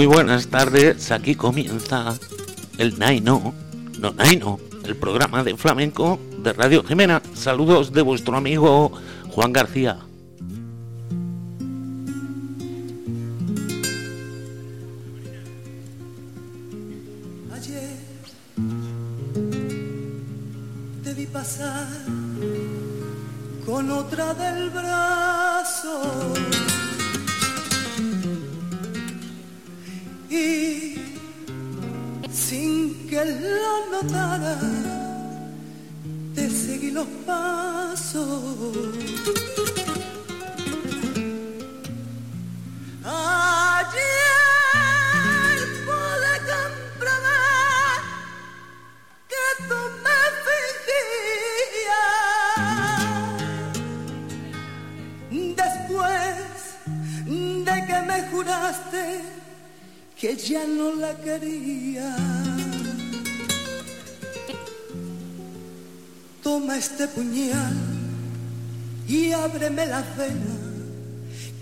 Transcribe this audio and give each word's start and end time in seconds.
Muy 0.00 0.06
buenas 0.06 0.46
tardes, 0.46 1.10
aquí 1.10 1.34
comienza 1.34 2.18
el 2.78 2.98
Naino, 2.98 3.52
no 3.98 4.12
Naino, 4.12 4.58
el 4.86 4.96
programa 4.96 5.44
de 5.44 5.54
flamenco 5.58 6.18
de 6.38 6.54
Radio 6.54 6.82
Jimena. 6.82 7.20
Saludos 7.34 7.92
de 7.92 8.00
vuestro 8.00 8.34
amigo 8.38 8.92
Juan 9.28 9.52
García. 9.52 9.98
Toma 66.42 66.76
este 66.76 67.06
puñal 67.08 67.76
y 69.06 69.32
ábreme 69.32 69.86
la 69.86 70.02
vena. 70.16 70.56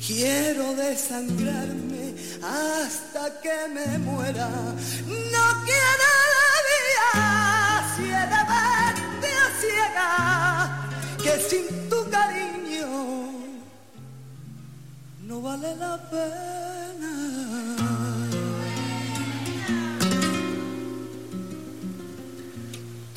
Quiero 0.07 0.75
desangrarme 0.75 2.15
hasta 2.43 3.41
que 3.43 3.69
me 3.75 3.99
muera. 3.99 4.49
No 4.49 5.47
quiero 5.67 6.09
la 6.37 6.51
vida 6.69 7.11
si 7.95 8.05
he 8.05 8.25
de 8.35 8.43
verte 8.53 9.29
a 9.45 9.49
ciega, 9.61 10.11
que 11.23 11.33
sin 11.49 11.67
tu 11.91 12.09
cariño 12.11 12.89
no 15.27 15.43
vale 15.43 15.77
la 15.77 15.99
pena. 16.11 17.48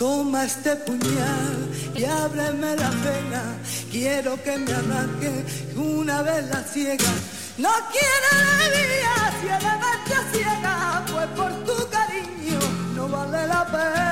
Toma 0.02 0.46
este 0.46 0.76
puñal 0.78 1.70
y 1.96 2.06
ábreme 2.06 2.76
la 2.76 2.90
pena. 3.06 3.44
Quiero 3.92 4.36
que 4.42 4.58
me 4.58 4.74
arranque 4.74 5.46
una 5.76 6.24
vez 6.24 6.44
la 6.50 6.64
ciega. 6.64 7.14
No 7.60 7.70
quiero 7.92 8.30
la 8.42 8.68
vida 8.78 9.14
si 9.40 9.46
de 9.46 9.74
verte 9.84 10.18
ciega, 10.34 11.06
pues 11.06 11.28
por 11.38 11.52
tu 11.66 11.88
cariño 11.92 12.60
no 12.96 13.10
vale 13.10 13.46
la 13.46 13.64
pena. 13.68 14.11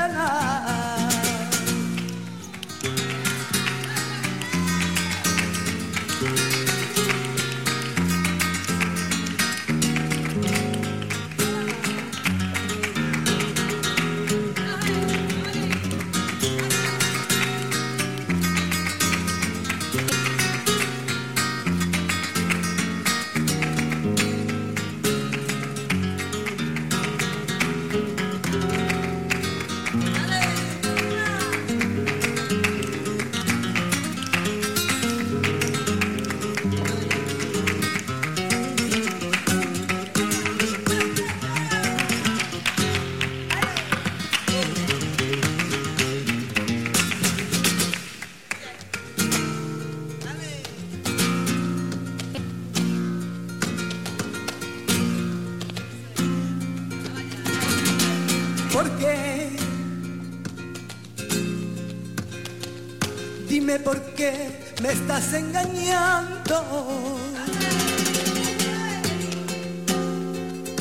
Dime 63.70 63.82
por 63.82 64.02
qué 64.16 64.74
me 64.82 64.94
estás 64.94 65.32
engañando. 65.32 67.20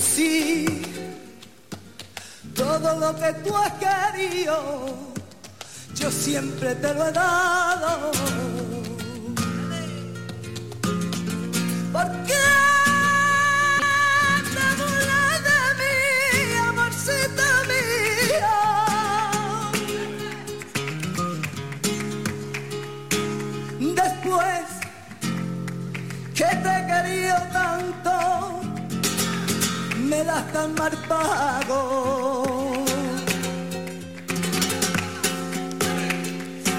Sí, 0.00 0.65
todo 2.54 2.98
lo 2.98 3.15
que 3.15 3.31
tú 3.44 3.54
has 3.54 3.72
querido, 3.75 5.12
yo 5.97 6.10
siempre 6.10 6.77
te 6.77 6.94
lo 6.94 7.09
he 7.09 7.12
dado. 7.12 8.10
¿Por 11.93 12.10
qué 12.25 12.58
me 30.19 30.25
das 30.25 30.53
tan 30.53 30.75
mal 30.75 30.95
pago. 31.09 31.81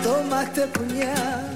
Toma 0.04 0.44
este 0.44 0.68
puñal 0.68 1.56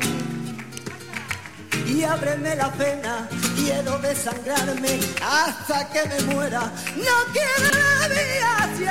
y 1.88 2.04
ábreme 2.04 2.56
la 2.56 2.70
pena. 2.72 3.28
Quiero 3.56 3.98
desangrarme 4.00 5.00
hasta 5.22 5.90
que 5.92 6.02
me 6.10 6.20
muera. 6.34 6.62
No 7.08 7.16
quiero 7.36 7.68
la 7.82 8.08
vida 8.16 8.52
si 8.76 8.84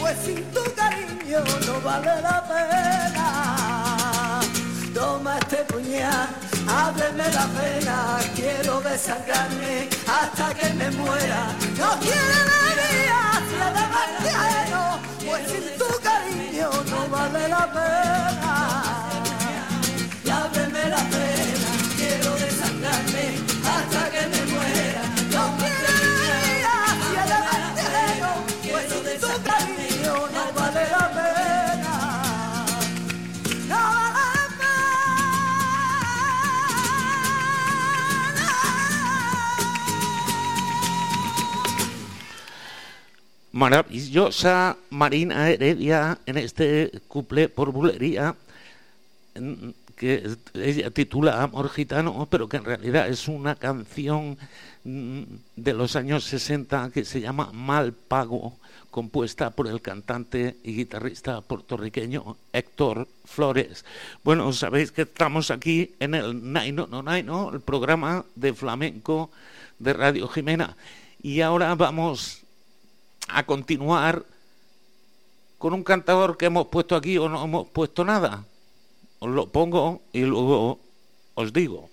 pues 0.00 0.16
sin 0.24 0.42
tu 0.52 0.62
cariño 0.74 1.40
no 1.66 1.80
vale 1.80 2.14
la 2.28 2.38
pena. 2.52 3.26
Toma 4.94 5.38
este 5.38 5.58
puñal, 5.72 6.28
ábreme 6.68 7.24
la 7.30 7.46
pena. 7.58 8.18
Quiero 8.34 8.80
desangrarme 8.80 9.88
hasta 10.06 10.54
que 10.54 10.72
me 10.74 10.90
muera. 10.90 11.46
No 11.78 11.90
quiero 12.00 12.38
la 12.50 12.64
si 13.48 13.54
he 13.54 14.24
de 14.24 14.30
ajeno, 14.30 14.98
pues 15.26 15.50
sin 15.50 15.78
tu 15.78 15.88
cariño 16.02 16.70
no 16.90 17.08
vale 17.08 17.48
la 17.48 17.72
pena 17.72 18.93
maravillosa 43.54 44.76
Marina 44.90 45.48
Heredia 45.48 46.18
en 46.26 46.38
este 46.38 46.90
couple 47.06 47.48
por 47.48 47.70
bulería 47.70 48.34
que 49.96 50.28
ella 50.54 50.90
titula 50.90 51.40
Amor 51.40 51.70
Gitano, 51.70 52.26
pero 52.28 52.48
que 52.48 52.56
en 52.56 52.64
realidad 52.64 53.08
es 53.08 53.28
una 53.28 53.54
canción 53.54 54.36
mm, 54.82 55.22
de 55.54 55.72
los 55.72 55.94
años 55.94 56.24
60 56.24 56.90
que 56.92 57.04
se 57.04 57.20
llama 57.20 57.52
Mal 57.52 57.92
Pago, 57.92 58.54
compuesta 58.90 59.50
por 59.50 59.68
el 59.68 59.80
cantante 59.80 60.56
y 60.64 60.74
guitarrista 60.74 61.40
puertorriqueño 61.40 62.36
Héctor 62.52 63.06
Flores. 63.24 63.84
Bueno, 64.24 64.52
sabéis 64.52 64.90
que 64.90 65.02
estamos 65.02 65.52
aquí 65.52 65.94
en 66.00 66.16
el 66.16 66.52
Naino 66.52 66.88
No 66.88 67.04
Naino, 67.04 67.50
el 67.52 67.60
programa 67.60 68.24
de 68.34 68.52
flamenco 68.52 69.30
de 69.78 69.92
Radio 69.92 70.26
Jimena. 70.26 70.76
Y 71.22 71.40
ahora 71.40 71.72
vamos 71.76 72.43
a 73.28 73.44
continuar 73.46 74.24
con 75.58 75.72
un 75.72 75.82
cantador 75.82 76.36
que 76.36 76.46
hemos 76.46 76.66
puesto 76.66 76.96
aquí 76.96 77.16
o 77.18 77.28
no 77.28 77.42
hemos 77.42 77.68
puesto 77.68 78.04
nada. 78.04 78.44
Os 79.18 79.30
lo 79.30 79.48
pongo 79.48 80.02
y 80.12 80.20
luego 80.20 80.78
os 81.34 81.52
digo. 81.52 81.88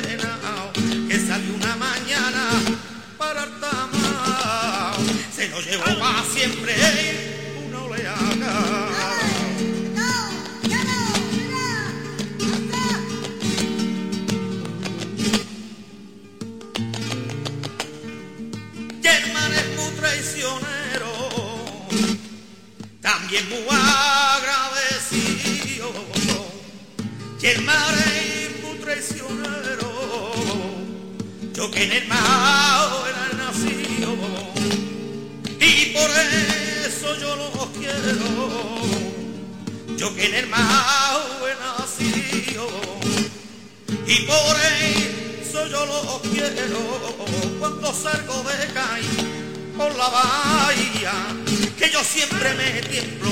que 0.00 1.18
salió 1.18 1.54
una 1.54 1.76
mañana 1.76 2.48
para 3.18 3.42
Artamao, 3.42 4.94
se 5.34 5.48
lo 5.48 5.60
llevó 5.60 5.84
para 5.98 6.24
siempre. 6.24 7.21
en 31.82 31.90
el 31.90 32.06
mar 32.06 33.04
nacido 33.36 34.14
y 35.58 35.86
por 35.86 36.08
eso 36.10 37.16
yo 37.18 37.34
los 37.34 37.68
quiero, 37.76 38.78
yo 39.96 40.14
que 40.14 40.26
en 40.26 40.34
el 40.34 40.46
mar 40.46 41.20
he 41.42 41.54
nacido. 41.80 42.68
Y 44.06 44.26
por 44.26 44.56
eso 44.60 45.66
yo 45.66 45.86
los 45.86 46.20
quiero. 46.32 46.78
Cuando 47.58 47.92
salgo 47.92 48.44
de 48.44 48.72
caí 48.74 49.74
por 49.76 49.96
la 49.96 50.08
bahía 50.08 51.12
que 51.78 51.90
yo 51.90 52.04
siempre 52.04 52.54
me 52.54 52.80
tiemblo 52.82 53.30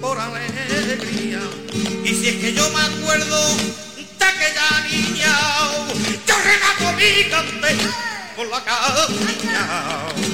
por 0.00 0.18
alegría. 0.18 1.40
Y 2.02 2.08
si 2.08 2.28
es 2.28 2.36
que 2.36 2.54
yo 2.54 2.66
me 2.70 2.80
acuerdo 2.80 3.83
aquella 4.44 4.80
niña, 4.88 5.32
yo 6.26 6.34
renato 6.44 6.92
mi 6.96 7.30
cante 7.30 7.76
por 8.36 8.46
la 8.48 8.62
calle. 8.62 10.33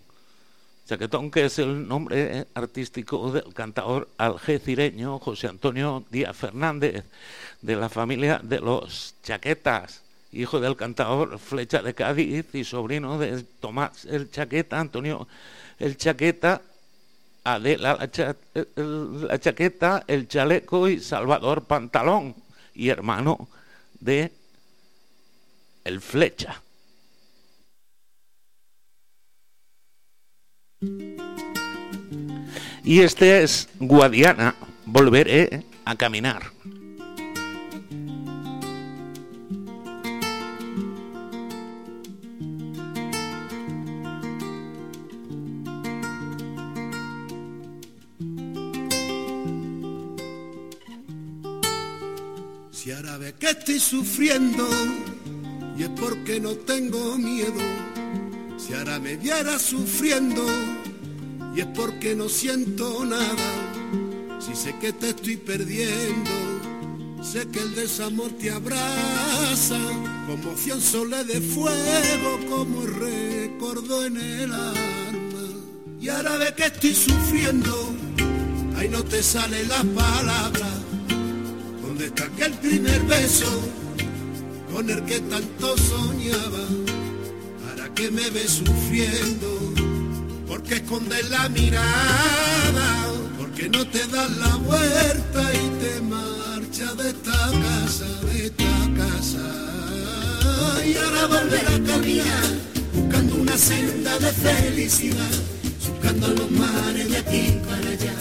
Chaquetón, 0.91 1.31
que 1.31 1.45
es 1.45 1.57
el 1.57 1.87
nombre 1.87 2.47
artístico 2.53 3.31
del 3.31 3.53
cantador 3.53 4.09
algecireño 4.17 5.19
José 5.19 5.47
Antonio 5.47 6.03
Díaz 6.11 6.35
Fernández, 6.35 7.05
de 7.61 7.75
la 7.77 7.87
familia 7.87 8.41
de 8.43 8.59
los 8.59 9.15
Chaquetas, 9.23 10.01
hijo 10.33 10.59
del 10.59 10.75
cantador 10.75 11.39
Flecha 11.39 11.81
de 11.81 11.93
Cádiz 11.93 12.53
y 12.53 12.65
sobrino 12.65 13.17
de 13.17 13.41
Tomás 13.61 14.03
el 14.03 14.31
Chaqueta, 14.31 14.81
Antonio 14.81 15.29
el 15.79 15.95
Chaqueta, 15.95 16.61
Adela 17.45 17.97
la 18.75 19.39
Chaqueta, 19.39 20.03
el 20.07 20.27
Chaleco 20.27 20.89
y 20.89 20.99
Salvador 20.99 21.63
Pantalón, 21.63 22.35
y 22.75 22.89
hermano 22.89 23.47
de 24.01 24.29
el 25.85 26.01
flecha. 26.01 26.61
Y 32.83 33.01
este 33.01 33.43
es 33.43 33.69
Guadiana, 33.79 34.55
volveré 34.85 35.63
a 35.85 35.95
caminar. 35.95 36.51
Si 52.71 52.91
ahora 52.91 53.17
ve 53.19 53.35
que 53.39 53.51
estoy 53.51 53.79
sufriendo 53.79 54.67
y 55.77 55.83
es 55.83 55.89
porque 55.89 56.39
no 56.39 56.55
tengo 56.55 57.15
miedo. 57.19 57.90
Si 58.71 58.77
ahora 58.77 58.99
me 58.99 59.17
viera 59.17 59.59
sufriendo 59.59 60.45
y 61.53 61.59
es 61.59 61.65
porque 61.75 62.15
no 62.15 62.29
siento 62.29 63.03
nada. 63.03 64.39
Si 64.39 64.55
sé 64.55 64.73
que 64.79 64.93
te 64.93 65.09
estoy 65.09 65.35
perdiendo, 65.35 66.31
sé 67.21 67.49
que 67.49 67.59
el 67.59 67.75
desamor 67.75 68.31
te 68.39 68.49
abraza, 68.49 69.77
como 70.25 70.55
cien 70.55 70.79
soles 70.79 71.27
de 71.27 71.41
fuego, 71.41 72.39
como 72.49 72.85
recuerdo 72.85 74.05
en 74.05 74.15
el 74.15 74.53
alma. 74.53 75.43
Y 75.99 76.07
ahora 76.07 76.37
ve 76.37 76.53
que 76.55 76.67
estoy 76.67 76.95
sufriendo, 76.95 77.93
ahí 78.77 78.87
no 78.87 79.03
te 79.03 79.21
sale 79.21 79.65
la 79.65 79.83
palabra. 79.83 80.69
¿Dónde 81.85 82.05
está 82.05 82.23
aquel 82.23 82.53
primer 82.53 83.01
beso 83.01 83.51
con 84.73 84.89
el 84.89 85.03
que 85.03 85.19
tanto 85.19 85.75
soñaba? 85.77 87.00
¿Para 87.91 88.07
que 88.07 88.11
me 88.11 88.29
ves 88.29 88.61
sufriendo? 88.65 89.73
Porque 90.47 90.75
escondes 90.75 91.29
la 91.29 91.49
mirada, 91.49 93.07
porque 93.37 93.67
no 93.67 93.85
te 93.85 93.99
das 94.07 94.31
la 94.37 94.55
vuelta 94.55 95.53
y 95.53 95.69
te 95.81 96.01
marcha 96.01 96.93
de 96.95 97.09
esta 97.09 97.31
casa, 97.31 98.05
de 98.27 98.45
esta 98.45 98.89
casa. 98.97 99.43
Y 100.85 100.95
ahora 100.95 101.25
volver 101.27 101.67
a 101.67 101.91
caminar, 101.91 102.49
buscando 102.93 103.35
una 103.35 103.57
senda 103.57 104.17
de 104.19 104.31
felicidad, 104.31 105.31
buscando 105.89 106.27
los 106.29 106.51
mares 106.51 107.09
de 107.09 107.17
aquí 107.17 107.59
para 107.67 107.89
allá, 107.89 108.15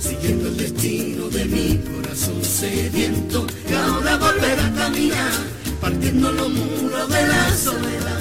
siguiendo 0.00 0.48
el 0.48 0.56
destino 0.58 1.28
de 1.30 1.44
mi 1.46 1.78
corazón 1.78 2.44
sediento. 2.44 3.46
Y 3.70 3.72
ahora 3.72 4.18
volver 4.18 4.60
a 4.60 4.74
caminar, 4.74 5.32
partiendo 5.80 6.30
los 6.30 6.50
muros 6.50 7.08
de 7.08 7.26
la 7.26 7.56
soledad, 7.56 8.13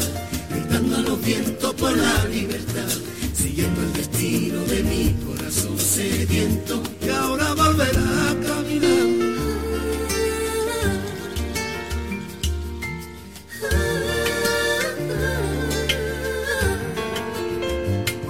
gritando 0.74 0.96
a 0.96 1.00
los 1.02 1.22
vientos 1.24 1.74
por 1.76 1.96
la 1.96 2.26
libertad 2.26 2.90
siguiendo 3.34 3.82
el 3.82 3.94
destino 3.94 4.60
de 4.64 4.84
mi 4.84 5.16
corazón 5.26 5.78
sediento 5.78 6.82
y 7.06 7.10
ahora 7.10 7.54
volverá 7.54 8.30
a 8.30 8.48
caminar. 8.48 9.04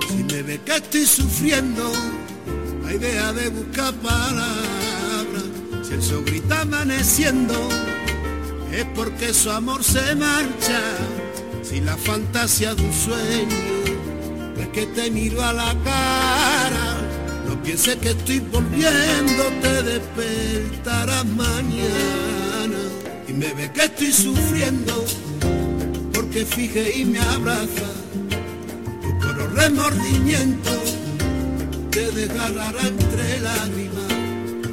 Si 0.10 0.24
me 0.24 0.44
ve 0.44 0.60
que 0.66 0.76
estoy 0.76 1.06
sufriendo, 1.06 1.92
la 2.84 2.94
idea 2.94 3.32
de 3.32 3.50
buscar 3.50 3.94
palabras, 3.96 5.44
si 5.84 5.94
el 5.94 6.02
sol 6.02 6.24
grita 6.26 6.62
amaneciendo, 6.62 7.54
es 8.72 8.86
porque 8.96 9.34
su 9.34 9.50
amor 9.50 9.84
se 9.84 10.16
marcha, 10.16 10.82
si 11.74 11.82
la 11.82 11.98
fantasía 11.98 12.76
de 12.76 12.84
un 12.84 12.94
sueño 12.94 13.58
es 14.60 14.68
que 14.68 14.86
te 14.86 15.10
miro 15.10 15.42
a 15.42 15.54
la 15.54 15.76
cara. 15.84 16.98
No 17.48 17.62
pienses 17.64 17.96
que 17.96 18.12
estoy 18.12 18.40
volviendo, 18.40 19.44
te 19.60 19.82
despertarás 19.82 21.26
mañana. 21.26 22.82
Y 23.28 23.34
me 23.34 23.52
ve 23.56 23.72
que 23.74 23.86
estoy 23.86 24.12
sufriendo, 24.12 25.04
porque 26.14 26.46
fije 26.46 27.00
y 27.00 27.06
me 27.06 27.20
abraza. 27.20 27.90
Tu 29.02 29.20
coro 29.20 29.48
remordimiento 29.48 30.72
te 31.90 32.12
desgarrará 32.12 32.82
entre 32.88 33.40
lágrimas. 33.40 34.12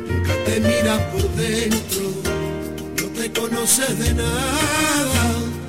Nunca 0.07 0.35
te 0.45 0.61
miras 0.61 1.01
por 1.13 1.27
dentro, 1.35 2.05
no 3.01 3.07
te 3.19 3.33
conoces 3.33 3.99
de 3.99 4.15
nada. 4.15 5.60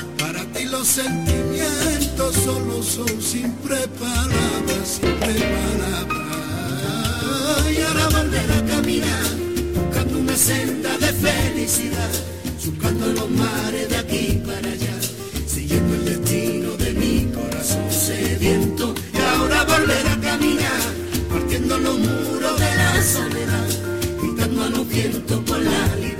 Los 0.71 0.87
sentimientos 0.87 2.33
solo 2.45 2.81
son 2.81 3.21
siempre 3.21 3.75
palabras, 3.99 4.99
siempre 4.99 5.33
palabras. 5.33 6.21
Y 7.69 7.81
ahora 7.81 8.07
volver 8.07 8.51
a 8.51 8.65
caminar, 8.65 9.35
buscando 9.75 10.19
una 10.19 10.35
senda 10.35 10.97
de 10.97 11.07
felicidad, 11.07 12.09
buscando 12.65 13.07
los 13.07 13.29
mares 13.31 13.89
de 13.89 13.97
aquí 13.97 14.41
para 14.45 14.69
allá, 14.69 14.97
siguiendo 15.45 15.93
el 15.93 16.05
destino 16.05 16.77
de 16.77 16.93
mi 16.93 17.25
corazón 17.33 17.91
sediento. 17.91 18.95
Y 19.13 19.17
ahora 19.17 19.63
volver 19.65 20.07
a 20.07 20.19
caminar, 20.21 20.81
partiendo 21.29 21.77
los 21.79 21.99
muros 21.99 22.59
de 22.59 22.75
la 22.77 23.03
soledad, 23.03 23.67
gritando 24.21 24.63
a 24.63 24.69
los 24.69 24.87
vientos 24.87 25.39
por 25.41 25.59
la 25.59 25.95
libertad, 25.95 26.10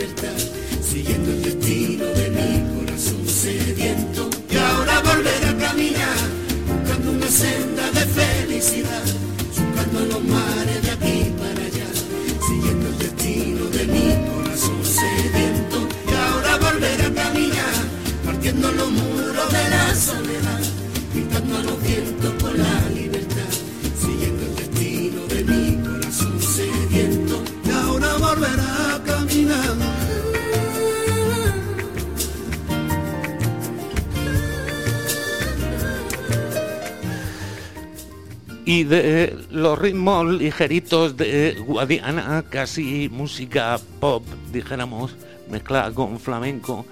y 38.71 38.85
de 38.85 39.37
los 39.49 39.77
ritmos 39.77 40.25
ligeritos 40.27 41.17
de 41.17 41.61
Guadiana, 41.67 42.45
casi 42.49 43.09
música 43.09 43.77
pop, 43.99 44.25
dijéramos, 44.49 45.13
mezclada 45.49 45.93
con 45.93 46.17
flamenco, 46.17 46.85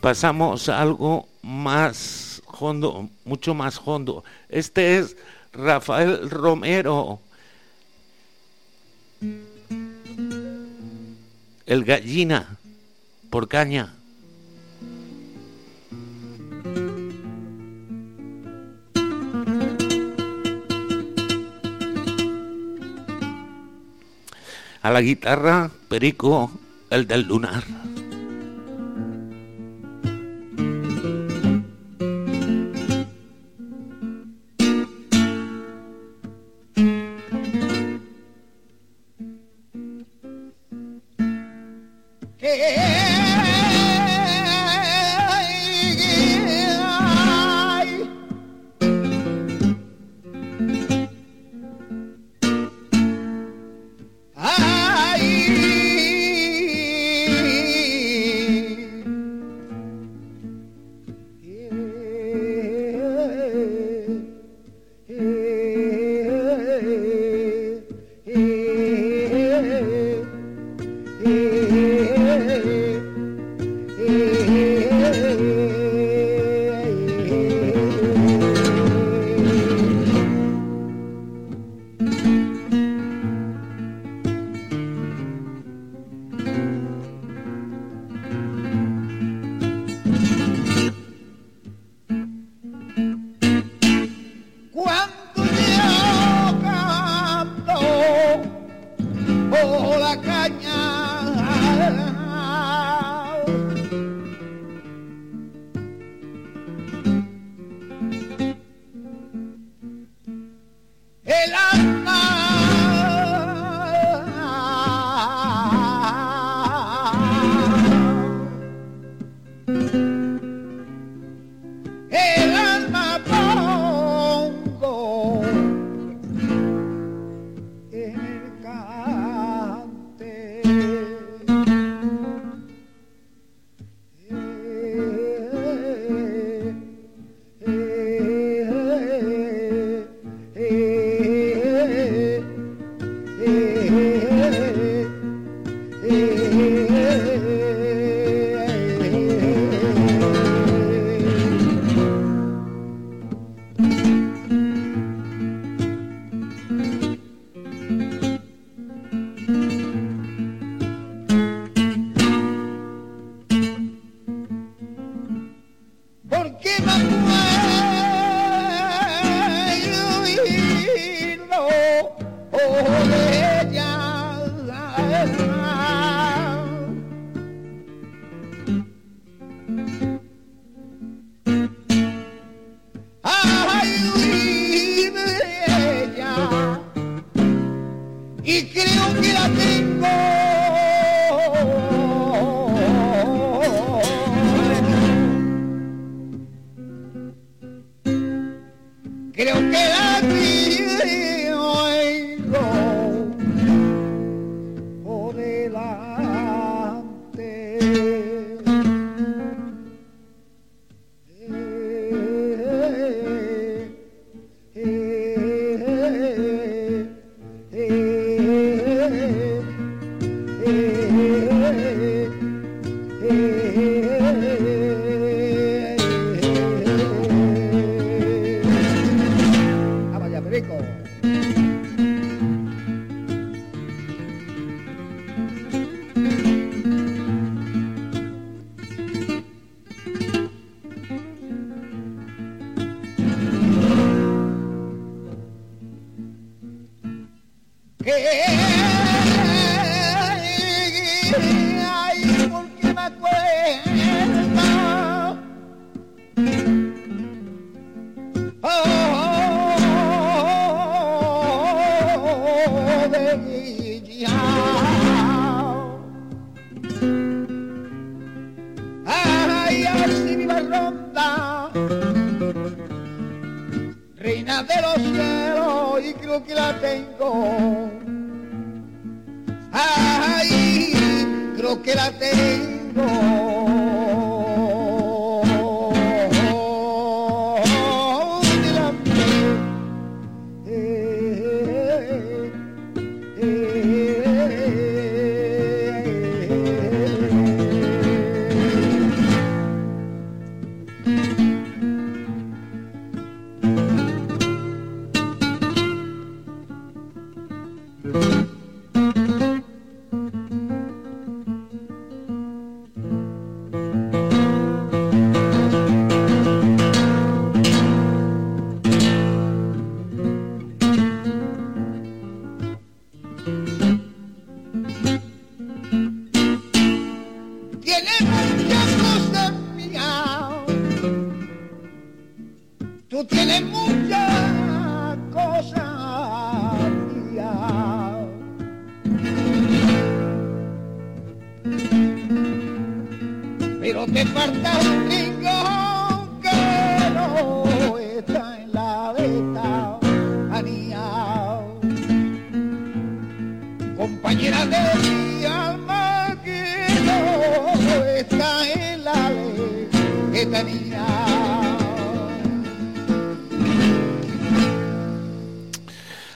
pasamos 0.00 0.68
a 0.68 0.82
algo 0.82 1.28
más 1.40 2.42
hondo, 2.46 3.08
mucho 3.24 3.54
más 3.54 3.80
hondo. 3.84 4.24
Este 4.48 4.98
es 4.98 5.16
Rafael 5.52 6.28
Romero, 6.28 7.20
el 11.64 11.84
gallina, 11.84 12.58
por 13.30 13.46
caña. 13.46 13.94
A 24.88 24.90
la 24.90 25.02
guitarra, 25.02 25.70
Perico, 25.86 26.50
el 26.88 27.06
del 27.06 27.28
lunar. 27.28 27.62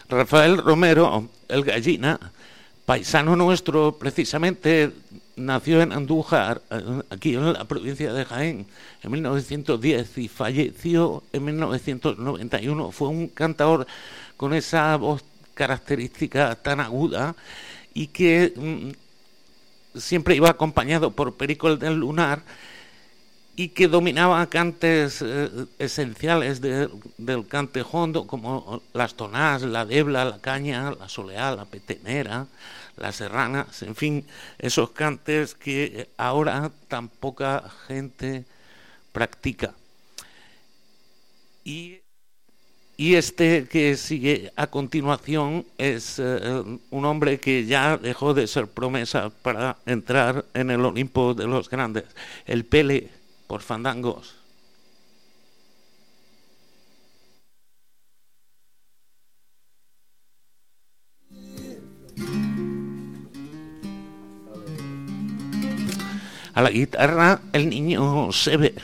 Rafael 0.09 0.59
Romero, 0.59 1.29
el 1.49 1.65
gallina, 1.65 2.21
paisano 2.87 3.35
nuestro, 3.35 3.99
precisamente 3.99 4.93
nació 5.35 5.83
en 5.83 5.93
Andújar, 5.93 6.63
aquí 7.11 7.35
en 7.35 7.53
la 7.53 7.65
provincia 7.65 8.13
de 8.13 8.25
Jaén, 8.27 8.67
en 9.03 9.11
1910 9.11 10.19
y 10.19 10.29
falleció 10.29 11.25
en 11.33 11.45
1991. 11.47 12.93
Fue 12.93 13.09
un 13.09 13.27
cantador 13.27 13.87
con 14.37 14.55
esa 14.55 14.97
voz 14.97 15.25
característica 15.55 16.55
tan 16.55 16.79
aguda 16.79 17.35
y 17.95 18.07
que 18.07 18.53
mm, 18.55 19.02
siempre 19.95 20.35
iba 20.35 20.51
acompañado 20.51 21.13
por 21.13 21.37
Perico 21.37 21.77
del 21.77 21.95
Lunar 21.95 22.43
y 23.55 23.69
que 23.69 23.89
dominaba 23.89 24.47
cantes 24.49 25.21
eh, 25.23 25.51
esenciales 25.79 26.61
del 26.61 27.47
cante 27.49 27.85
hondo, 27.91 28.27
como 28.27 28.83
las 28.95 29.15
tonás, 29.15 29.63
la 29.63 29.85
debla, 29.85 30.25
la 30.25 30.41
caña, 30.41 30.93
la 30.93 31.09
soleá, 31.09 31.55
la 31.55 31.67
petenera, 31.67 32.47
las 32.97 33.17
serranas, 33.17 33.83
en 33.83 33.95
fin, 33.95 34.27
esos 34.59 34.91
cantes 34.91 35.55
que 35.55 36.09
ahora 36.17 36.71
tan 36.89 37.09
poca 37.09 37.71
gente 37.87 38.45
practica. 39.13 39.75
Y, 41.65 42.02
este 42.99 43.67
que 43.69 43.97
sigue 43.97 44.53
a 44.55 44.67
continuación 44.67 45.67
es 45.79 46.19
eh, 46.19 46.63
un 46.91 47.05
hombre 47.05 47.39
que 47.39 47.65
ya 47.65 47.97
dejó 47.97 48.35
de 48.35 48.47
ser 48.47 48.67
promesa 48.69 49.31
para 49.43 49.77
entrar 49.87 50.45
en 50.55 50.71
el 50.71 50.85
Olimpo 50.85 51.35
de 51.35 51.47
los 51.47 51.69
grandes, 51.69 52.05
el 52.47 52.65
Pele 52.65 53.09
por 53.47 53.63
fandangos. 53.63 54.35
A 66.55 66.61
la 66.61 66.71
guitarra 66.71 67.41
el 67.53 67.71
niño 67.71 68.31
se 68.33 68.57
ve. 68.59 68.75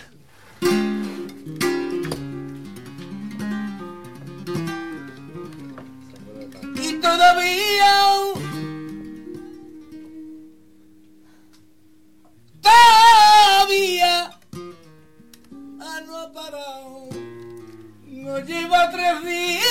No 18.07 18.39
lleva 18.41 18.91
tres 18.91 19.23
días 19.23 19.69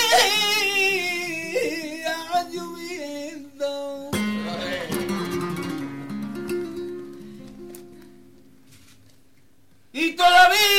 lloviendo. 2.52 4.10
Y 9.92 10.12
todavía 10.12 10.77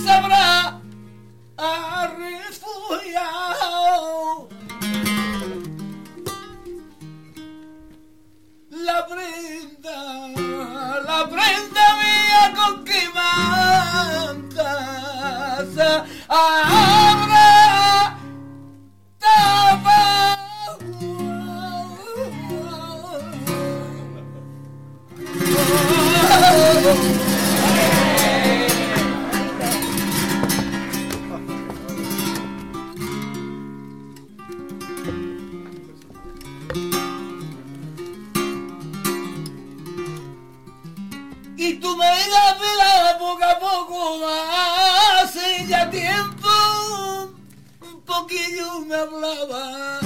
¿Dónde 0.00 0.08
se 0.08 0.10
habrá 0.10 0.80
refugiado? 2.16 3.28
La 8.70 9.06
prenda, 9.06 10.28
la 11.06 11.28
prenda 11.28 11.96
mía 12.00 12.54
con 12.56 12.84
que 12.84 13.08
mandas. 13.14 14.50
Habrá 16.28 16.99
tú 48.70 48.86
me 48.86 48.94
hablabas 48.94 50.02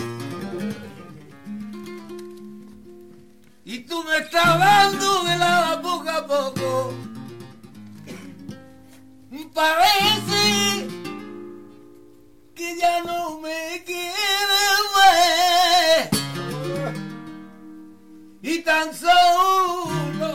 y 3.65 3.79
tú 3.81 4.05
me 4.05 4.19
estabas 4.19 4.93
dando 4.93 5.25
de 5.25 5.37
la 5.37 5.81
poco 5.83 6.11
a 6.11 6.27
poco. 6.27 6.93
Parece 9.55 10.89
que 12.57 12.77
ya 12.77 13.03
no 13.05 13.39
me 13.41 13.83
quieres 13.87 14.81
más 14.97 16.09
y 18.43 18.59
tan 18.63 18.93
solo 18.95 20.31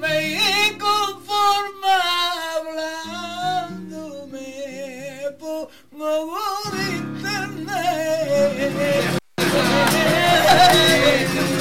me 0.00 0.38
inconforma. 0.68 2.15
Hey, 10.46 11.55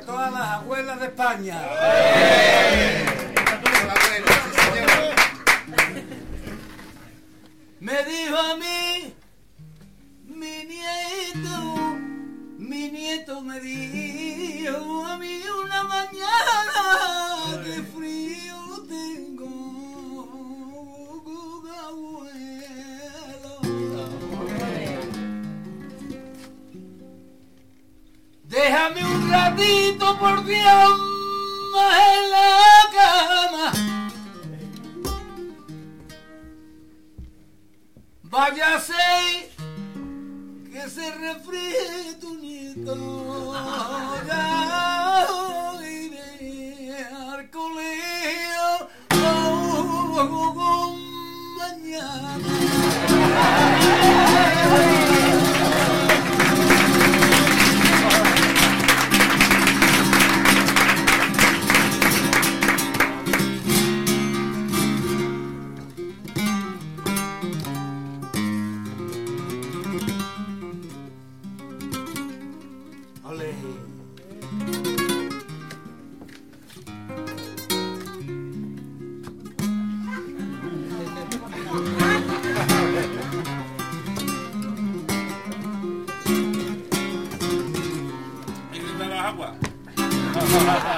todas 0.00 0.32
las 0.32 0.48
abuelas 0.48 1.00
de 1.00 1.06
España. 1.06 1.60
maldito 29.58 30.18
por 30.18 30.44
Dios 30.44 31.00
en 31.74 32.30
la 32.30 32.90
cama. 32.94 33.72
Váyase 38.22 39.50
que 40.70 40.88
se 40.88 41.10
refríe 41.12 42.14
tu 42.20 42.34
nieto. 42.36 42.94
Ya 44.26 45.78
iré 45.82 47.04
al 47.04 47.50
colegio 47.50 48.88
oh, 49.10 50.54
oh, 50.56 50.96
mañana. 51.58 52.48
Ha 90.58 90.78
ha! 90.80 90.97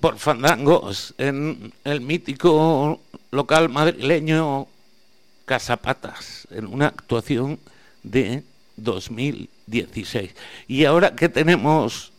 por 0.00 0.18
fandangos 0.18 1.14
en 1.18 1.72
el 1.84 2.00
mítico 2.00 3.00
local 3.30 3.68
madrileño 3.68 4.66
Casapatas, 5.44 6.48
en 6.50 6.66
una 6.66 6.86
actuación 6.86 7.58
de 8.02 8.42
2016. 8.76 10.34
Y 10.68 10.84
ahora 10.84 11.14
que 11.14 11.28
tenemos 11.28 12.12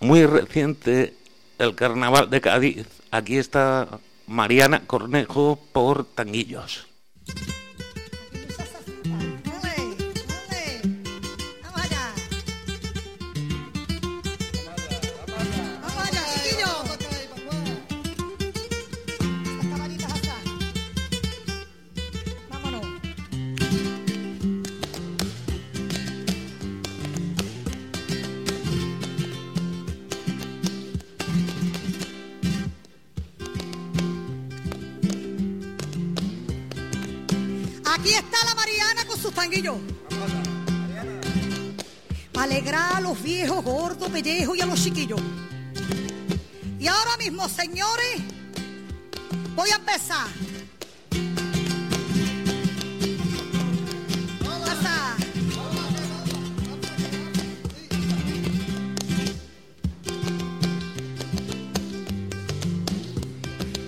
muy 0.00 0.24
reciente 0.24 1.14
el 1.58 1.74
carnaval 1.74 2.30
de 2.30 2.40
Cádiz, 2.40 2.86
aquí 3.10 3.36
está 3.36 4.00
Mariana 4.26 4.86
Cornejo 4.86 5.58
por 5.72 6.04
Tanguillos. 6.04 6.86
Alegrar 42.40 42.96
a 42.96 43.00
los 43.00 43.22
viejos, 43.22 43.62
gordos, 43.62 44.08
pellejos 44.08 44.56
y 44.56 44.60
a 44.62 44.66
los 44.66 44.82
chiquillos. 44.82 45.20
Y 46.78 46.86
ahora 46.86 47.16
mismo, 47.18 47.48
señores, 47.48 48.22
voy 49.54 49.70
a 49.70 49.76
empezar. 49.76 50.26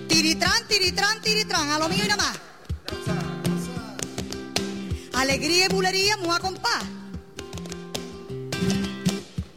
Tiritrán, 0.07 0.67
tiritrán, 0.67 1.21
tiritrán, 1.21 1.69
a 1.71 1.79
lo 1.79 1.89
mío 1.89 2.03
y 2.05 2.07
nada 2.07 2.17
más. 2.17 2.42
Alegría 5.23 5.67
y 5.67 5.73
bulería, 5.73 6.15
a 6.15 6.39
compás. 6.41 6.83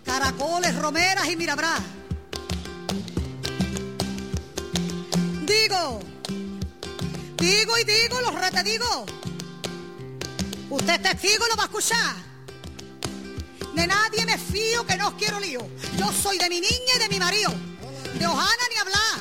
Caracoles, 0.05 0.77
romeras 0.77 1.29
y 1.29 1.35
mirabrás. 1.35 1.81
Digo, 5.45 5.99
digo 7.39 7.79
y 7.79 7.85
digo, 7.85 8.21
los 8.21 8.35
rete 8.37 8.63
digo. 8.63 9.07
Usted 10.71 10.95
es 10.95 11.03
testigo 11.03 11.47
y 11.47 11.51
lo 11.51 11.57
va 11.57 11.65
a 11.65 11.67
escuchar. 11.67 12.15
De 13.75 13.89
nadie 13.89 14.25
me 14.25 14.39
fío 14.39 14.87
que 14.87 14.97
no 14.97 15.09
os 15.09 15.15
quiero 15.15 15.41
lío. 15.41 15.69
Yo 15.99 16.13
soy 16.13 16.39
de 16.39 16.49
mi 16.49 16.61
niña 16.61 16.95
y 16.95 16.99
de 17.01 17.09
mi 17.09 17.19
marido. 17.19 17.53
De 18.17 18.25
Ojana 18.25 18.65
ni 18.71 18.77
hablar. 18.77 19.21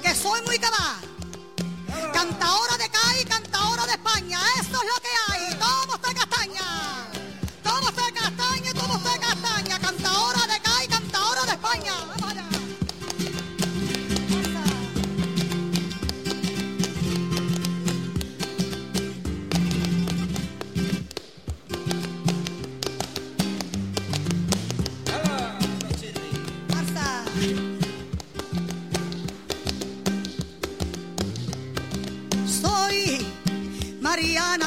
Que 0.00 0.14
soy 0.14 0.40
muy 0.42 0.56
cabal. 0.60 1.15
Cantadora 2.16 2.78
de 2.78 2.88
CAI, 2.88 3.24
cantadora 3.26 3.84
de 3.84 3.92
España. 3.92 4.40
Eso 4.58 4.70
es 4.72 4.88
lo 4.88 5.00
que 5.02 5.08
hay. 5.28 5.56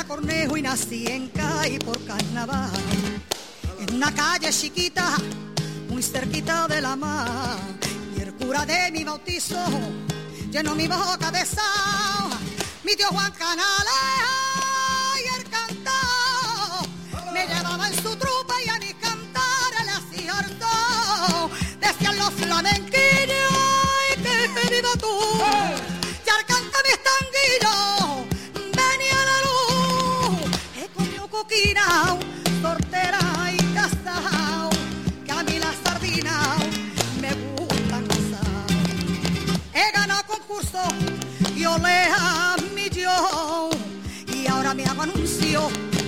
Cornejo 0.10 0.58
y 0.58 0.64
nací 0.64 1.06
en 1.06 1.30
CAI 1.30 1.78
por 1.78 2.04
carnaval. 2.04 2.72
En 3.80 3.94
una 3.94 4.12
calle 4.12 4.50
chiquita, 4.50 5.16
muy 5.88 6.02
cerquita 6.02 6.68
de 6.68 6.82
la 6.82 6.96
mar. 6.96 7.60
Y 8.18 8.22
el 8.22 8.34
cura 8.34 8.66
de 8.66 8.90
mi 8.92 9.04
bautizo 9.04 9.64
llenó 10.50 10.74
mi 10.74 10.88
boca 10.88 11.30
de 11.30 11.46
sal. 11.46 12.40
Mi 12.84 12.96
tío 12.96 13.10
Juan 13.10 13.32
Canales 13.34 14.02
y 15.24 15.28
el 15.38 15.44
cantó. 15.48 15.92
Me 17.32 17.46
llevaba 17.46 17.88
en 17.88 17.94
su 17.94 18.16
trupa 18.16 18.56
y 18.66 18.70
a 18.70 18.80
mi 18.80 18.92
cantar 18.96 19.86
le 19.86 19.92
hacía. 19.92 20.34
Decían 21.80 22.18
los 22.18 22.34
flamenquillos, 22.34 23.09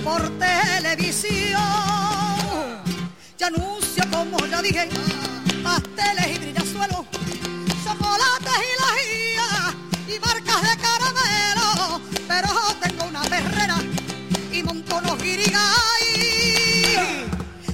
por 0.04 0.28
televisión. 0.38 1.60
Y 3.38 3.42
anuncio 3.44 4.04
como 4.10 4.38
ya 4.46 4.62
dije, 4.62 4.88
pasteles 5.64 6.36
y 6.36 6.38
brillasuelos, 6.38 7.06
chocolates 7.84 8.58
y 8.62 8.74
lajía 8.82 9.74
y 10.06 10.20
marcas 10.20 10.62
de 10.62 10.76
caramelo, 10.76 12.00
pero 12.28 12.48
tengo 12.80 13.04
una 13.04 13.22
perrera 13.22 13.78
y 14.52 14.62
monto 14.62 15.00
los 15.00 15.18
guirigay. 15.18 15.58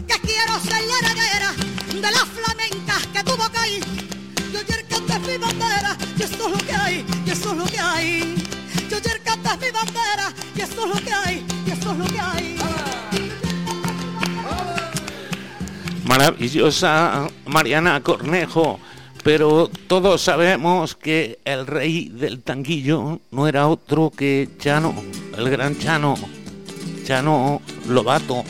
Que 0.06 0.20
quiero 0.22 0.58
ser 0.60 0.82
la 0.84 0.98
heredera 1.00 1.52
de 1.94 2.10
las 2.10 2.24
flamencas 2.24 3.06
que 3.12 3.24
tuvo 3.24 3.44
ir. 3.66 3.84
Yo 4.52 4.60
ayer 4.60 4.86
canté 4.88 5.18
mi 5.18 5.36
bandera 5.36 5.96
y 6.18 6.22
esto 6.22 6.46
es 6.46 6.52
lo 6.52 6.66
que 6.66 6.74
hay, 6.74 7.06
y 7.26 7.30
esto 7.30 7.50
es 7.50 7.56
lo 7.58 7.64
que 7.66 7.78
hay. 7.78 8.34
Yo 8.88 8.96
ayer 8.96 9.20
canté 9.22 9.66
mi 9.66 9.70
bandera 9.70 10.32
y 10.56 10.60
esto 10.62 10.86
es 10.86 10.94
lo 10.94 11.04
que 11.04 11.12
hay, 11.12 11.37
Maravillosa 16.18 17.28
Mariana 17.46 18.02
Cornejo 18.02 18.80
pero 19.22 19.70
todos 19.86 20.20
sabemos 20.20 20.96
que 20.96 21.38
el 21.44 21.64
rey 21.64 22.08
del 22.08 22.42
tanguillo 22.42 23.20
no 23.30 23.46
era 23.46 23.68
otro 23.68 24.10
que 24.10 24.48
Chano, 24.58 24.96
el 25.36 25.48
gran 25.48 25.78
Chano. 25.78 26.16
Chano 27.04 27.62
Lobato. 27.88 28.42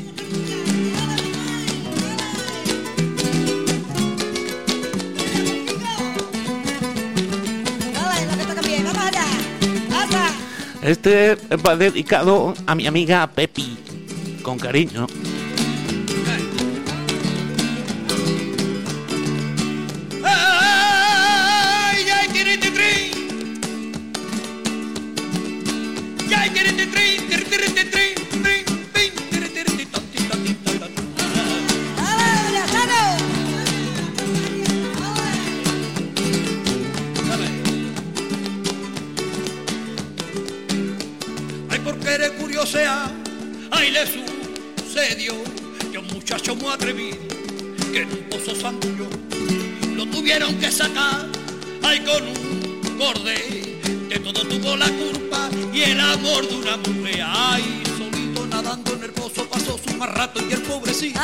Este 10.80 11.36
va 11.66 11.76
dedicado 11.76 12.54
a 12.66 12.74
mi 12.74 12.86
amiga 12.86 13.26
Pepi, 13.26 13.76
con 14.42 14.58
cariño. 14.58 15.06
Ay, 43.88 43.92
le 43.92 44.82
sucedió 44.82 45.34
que 45.90 45.98
un 45.98 46.06
muchacho 46.08 46.54
muy 46.54 46.72
atrevido, 46.72 47.16
que 47.92 48.02
en 48.02 48.10
un 48.10 48.28
pozo 48.28 48.54
zambulló, 48.54 49.08
lo 49.94 50.06
tuvieron 50.06 50.54
que 50.58 50.70
sacar, 50.70 51.26
ay, 51.82 52.00
con 52.00 52.22
un 52.22 52.98
cordel, 52.98 53.80
de 54.08 54.18
todo 54.18 54.46
tuvo 54.46 54.76
la 54.76 54.88
culpa 54.88 55.48
y 55.72 55.82
el 55.82 56.00
amor 56.00 56.46
de 56.48 56.56
una 56.56 56.76
mujer, 56.76 57.24
ay, 57.26 57.82
solito 57.96 58.46
nadando 58.46 58.94
en 58.94 59.04
el 59.04 59.10
pozo 59.12 59.48
pasó 59.48 59.78
su 59.78 59.94
más 59.96 60.10
rato 60.10 60.40
y 60.48 60.52
el 60.52 60.62
pobrecito. 60.62 61.20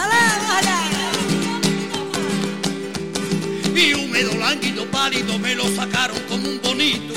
Y 3.74 3.92
húmedo, 3.92 4.35
lánguido, 4.38 4.87
pálido, 4.87 5.38
me 5.38 5.55
lo 5.55 5.64
sacaron 5.74 6.18
como 6.29 6.48
un 6.48 6.61
bonito. 6.62 7.14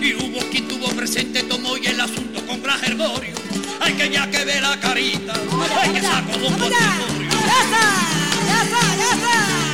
Y 0.00 0.14
hubo 0.14 0.40
quien 0.50 0.66
tuvo 0.66 0.88
presente, 0.88 1.42
tomó 1.44 1.76
y 1.76 1.86
el 1.86 2.00
asunto 2.00 2.44
con 2.46 2.62
gran 2.62 2.84
herborio. 2.84 3.47
Hay 3.80 3.94
que 3.94 4.10
ya 4.10 4.30
que 4.30 4.44
ve 4.44 4.60
la 4.60 4.76
carita, 4.78 5.32
hay 5.80 5.90
que 5.90 6.02
saco 6.02 6.30
¡Vamos 6.50 6.70
ya! 6.70 6.78
¡Ya 7.46 7.60
está! 7.62 7.84
¡Ya 8.46 8.62
está! 8.62 8.96
¡Ya 8.96 9.08
pantalones 9.10 9.67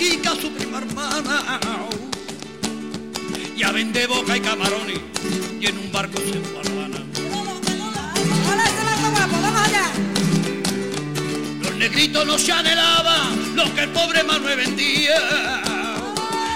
Kika, 0.00 0.34
su 0.34 0.50
prima 0.52 0.78
hermana. 0.78 1.60
Ya 3.54 3.70
vende 3.70 4.06
boca 4.06 4.34
y 4.34 4.40
camarones 4.40 4.98
y 5.60 5.66
en 5.66 5.76
un 5.76 5.92
barco 5.92 6.16
se 6.22 6.38
allá. 9.66 9.90
Los 11.62 11.74
negritos 11.74 12.26
no 12.26 12.38
se 12.38 12.50
anhelaban 12.50 13.54
lo 13.54 13.74
que 13.74 13.82
el 13.82 13.90
pobre 13.90 14.24
Manuel 14.24 14.56
vendía. 14.56 15.20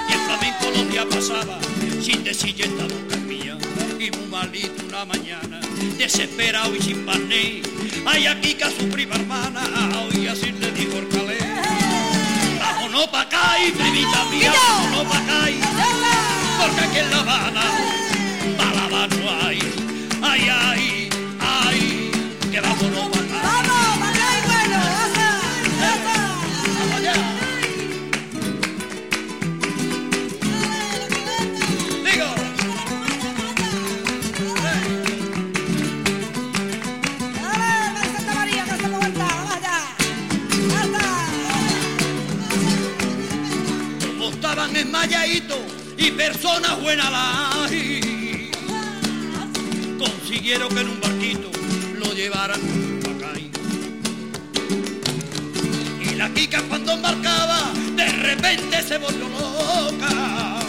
Y 0.09 0.13
el 0.15 0.21
flamenco 0.21 0.71
los 0.75 0.91
días 0.91 1.05
pasaba 1.05 1.59
sin 2.01 2.25
decir 2.25 2.55
esta 2.59 2.85
boca 2.85 3.17
mía. 3.29 3.59
Y 4.01 4.11
muy 4.11 4.27
malito 4.31 4.87
una 4.89 5.05
mañana, 5.05 5.61
desesperado 5.99 6.75
y 6.75 6.81
sin 6.81 7.05
pané. 7.05 7.61
Hay 8.07 8.27
aquí 8.27 8.55
que 8.55 8.65
a 8.65 8.71
su 8.71 8.89
prima 8.89 9.17
hermana, 9.17 9.69
y 10.15 10.29
así 10.29 10.51
le 10.53 10.71
dijo 10.73 10.97
el 10.97 11.09
acá 13.25 13.59
y 13.67 13.71
primita 13.73 14.25
mía, 14.31 14.53
vámonos 14.53 15.05
pa' 15.13 15.19
acá 15.19 15.51
y- 15.51 15.61
porque 16.61 16.81
aquí 16.87 16.99
en 16.99 17.11
La 17.11 17.21
Habana, 17.21 17.65
pa' 18.59 18.71
La 18.77 18.85
Habana 18.85 19.17
no 19.17 19.47
hay. 19.47 19.59
Ay, 20.23 20.41
ay, 20.43 20.49
ay, 20.49 20.64
y 46.05 46.11
personas 46.11 46.81
buenas 46.83 47.07
hay, 47.11 48.51
consiguieron 49.99 50.69
que 50.75 50.81
en 50.81 50.89
un 50.89 51.01
barquito 51.01 51.51
lo 51.99 52.13
llevaran 52.13 52.61
para 53.03 53.31
acá. 53.31 53.41
Y 56.01 56.15
la 56.15 56.29
Kika 56.35 56.61
cuando 56.69 56.93
embarcaba, 56.93 57.73
de 57.97 58.07
repente 58.07 58.83
se 58.83 58.99
volvió 58.99 59.29
loca. 59.31 60.61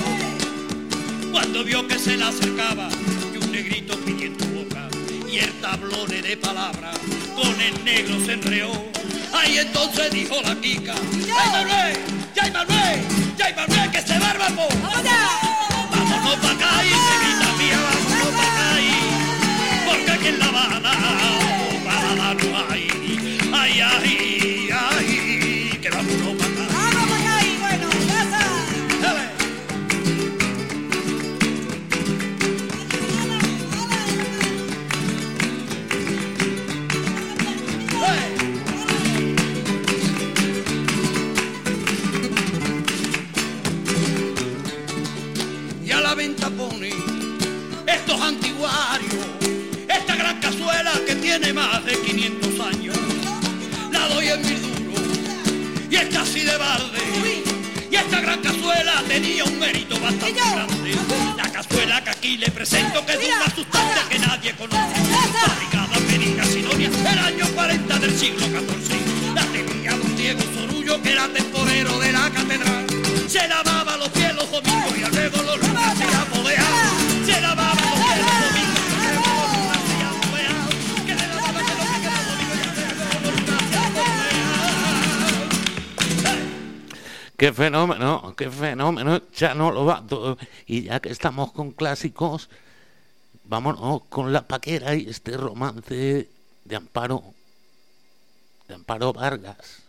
Cuando 1.34 1.66
vio 1.66 1.86
que 1.86 2.00
se 2.00 2.16
le 2.16 2.24
acercaba 2.24 2.88
y 3.34 3.38
un 3.38 3.52
negrito 3.52 3.98
pidiendo 4.06 4.46
boca 4.46 4.88
y 5.30 5.40
el 5.40 5.52
tablone 5.60 6.22
de 6.22 6.38
palabras 6.38 6.98
con 7.36 7.60
el 7.60 7.84
negro 7.84 8.26
se 8.26 8.34
enreó. 8.34 8.72
Ahí 9.34 9.58
entonces 9.58 10.12
dijo 10.12 10.36
la 10.42 10.56
Kika, 10.62 10.96
¡Ay 11.38 11.50
Manuel! 11.52 11.98
¡Ya 12.34 12.52
Manuel! 12.54 13.02
¡Ya 13.38 13.54
Manuel! 13.54 13.92
¡Que 13.92 14.02
allá. 14.32 15.20
Vámonos 15.92 16.36
pa' 16.42 16.52
acá 16.52 16.84
y 16.84 16.90
negrita 16.90 17.50
mía, 17.58 17.80
vámonos 17.86 18.32
pa' 18.38 18.48
acá 18.52 18.82
y 18.82 19.88
porque 19.88 20.12
aquí 20.12 20.28
en 20.28 20.40
La 20.40 20.46
Habana 20.46 20.94
para 21.86 22.34
no 22.34 22.72
hay. 22.72 22.88
Ay, 23.54 23.82
ay, 23.82 24.18
ay, 24.20 24.35
esta 49.88 50.16
gran 50.16 50.40
cazuela 50.40 50.92
que 51.06 51.16
tiene 51.16 51.54
más 51.54 51.84
de 51.86 52.00
500 52.00 52.60
años. 52.60 52.98
La 53.92 54.08
doy 54.08 54.28
en 54.30 54.42
mil 54.42 54.62
duros 54.62 55.02
y 55.90 55.96
es 55.96 56.06
casi 56.14 56.42
de 56.42 56.58
balde. 56.58 57.00
Y 57.92 57.96
esta 57.96 58.20
gran 58.22 58.42
cazuela 58.42 59.04
tenía 59.08 59.44
un 59.44 59.60
mérito 59.60 60.00
bastante 60.00 60.34
grande. 60.34 60.98
La 61.38 61.52
cazuela 61.52 62.04
que 62.04 62.10
aquí 62.10 62.38
le 62.38 62.52
presento 62.52 63.06
que 63.06 63.14
es 63.14 63.20
de 63.20 63.26
una 63.26 63.56
sustancia 63.56 64.10
que 64.10 64.20
nadie 64.20 64.54
conoce. 64.56 64.96
Fabricada 65.46 65.98
en 65.98 66.08
Medina 66.08 66.46
Sidonia 66.46 66.90
el 67.12 67.20
año 67.20 67.46
40 67.54 68.00
del 68.00 68.18
siglo 68.18 68.46
XIV. 68.48 69.34
La 69.36 69.44
tenía 69.46 69.92
don 69.92 70.16
Diego 70.16 70.42
Sorullo 70.54 71.02
que 71.02 71.12
era 71.12 71.24
temporero 71.28 71.45
Qué 87.46 87.54
fenómeno, 87.54 88.34
qué 88.36 88.50
fenómeno, 88.50 89.20
Chano 89.32 89.72
Lobato. 89.72 90.36
Y 90.66 90.86
ya 90.86 91.00
que 91.00 91.10
estamos 91.10 91.52
con 91.52 91.74
clásicos, 91.74 92.50
vámonos 93.44 94.02
con 94.10 94.34
la 94.34 94.48
paquera 94.48 94.96
y 94.96 95.08
este 95.08 95.38
romance 95.38 96.28
de 96.64 96.76
Amparo, 96.76 97.22
de 98.68 98.74
Amparo 98.74 99.14
Vargas. 99.14 99.85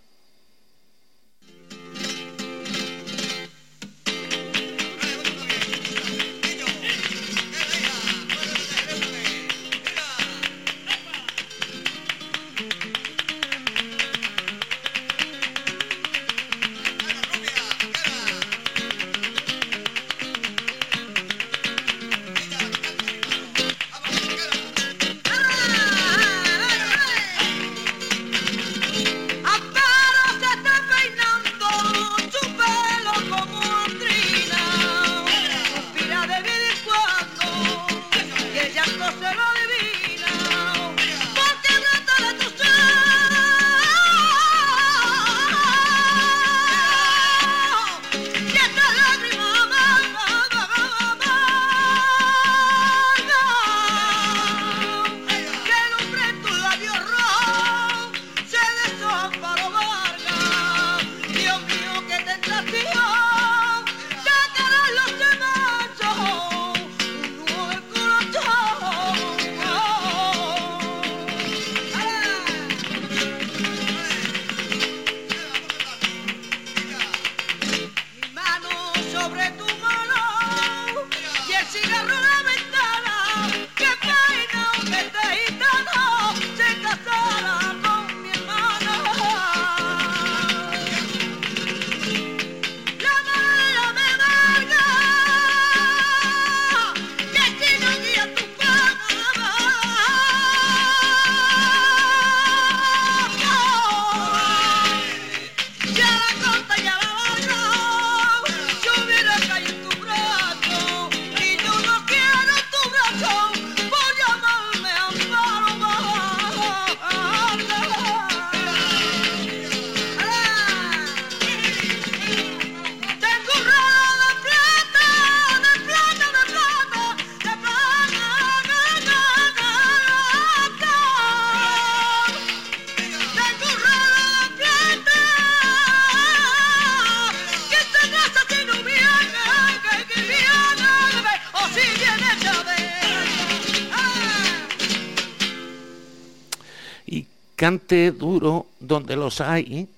Duro 147.86 148.66
donde 148.80 149.16
los 149.16 149.40
hay, 149.40 149.88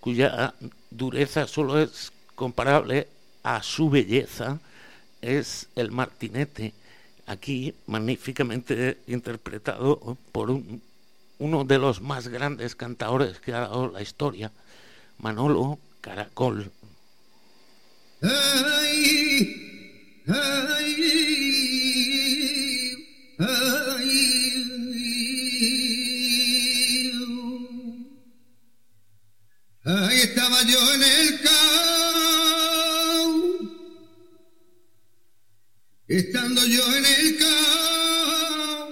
cuya 0.00 0.54
dureza 0.90 1.46
solo 1.46 1.80
es 1.80 2.12
comparable 2.34 3.08
a 3.42 3.62
su 3.62 3.90
belleza, 3.90 4.58
es 5.20 5.68
el 5.76 5.90
martinete, 5.90 6.72
aquí 7.26 7.74
magníficamente 7.86 8.98
interpretado 9.06 10.16
por 10.32 10.60
uno 11.38 11.64
de 11.64 11.78
los 11.78 12.00
más 12.00 12.28
grandes 12.28 12.74
cantadores 12.74 13.38
que 13.40 13.52
ha 13.52 13.60
dado 13.60 13.90
la 13.90 14.02
historia, 14.02 14.50
Manolo 15.18 15.78
Caracol. 16.00 16.70
Ahí 29.94 30.20
estaba 30.20 30.62
yo 30.62 30.94
en 30.94 31.02
el 31.02 31.40
cao, 31.42 32.12
estando 36.08 36.64
yo 36.64 36.82
en 36.96 37.04
el 37.04 37.36
cao, 37.36 38.88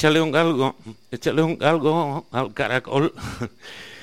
Échale 0.00 0.22
un 0.22 0.32
galgo, 0.32 0.76
échale 1.10 1.42
un 1.42 1.58
galgo 1.58 2.26
al 2.30 2.54
caracol. 2.54 3.12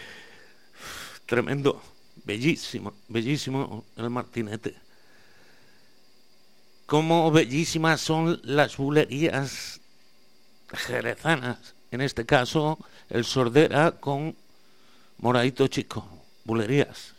Tremendo, 1.26 1.82
bellísimo, 2.24 2.94
bellísimo 3.08 3.84
el 3.96 4.12
martinete. 4.12 4.76
Cómo 6.86 7.32
bellísimas 7.32 8.00
son 8.00 8.40
las 8.44 8.78
bulerías 8.78 9.82
jerezanas. 10.72 11.74
En 11.90 12.02
este 12.02 12.28
caso, 12.28 12.78
el 13.10 13.26
sordera 13.26 13.94
con 13.94 14.36
moradito 15.18 15.68
chico. 15.68 16.08
Bulerías. 16.44 17.17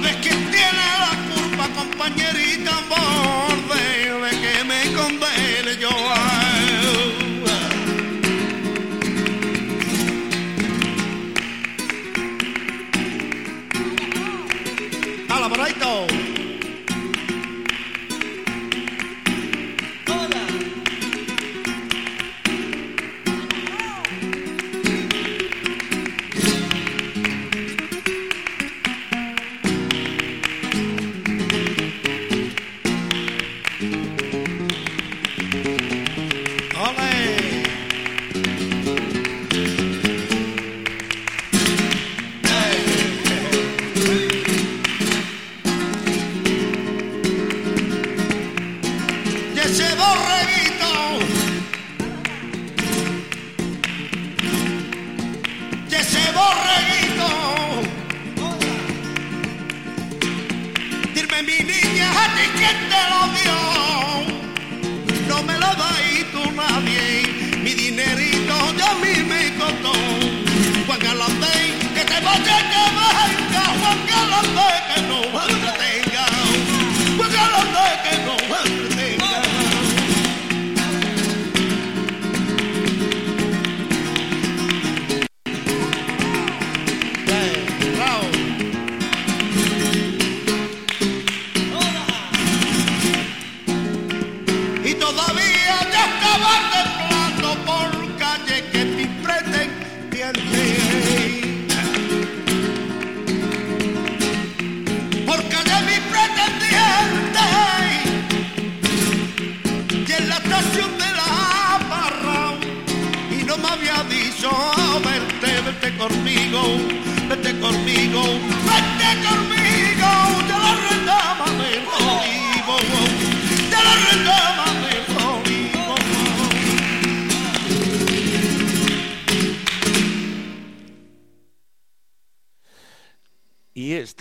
Ver 0.00 0.14
quién 0.20 0.50
tiene 0.50 0.84
la 1.00 1.10
culpa, 1.34 1.68
compañerita, 1.74 2.72
borde 2.88 3.47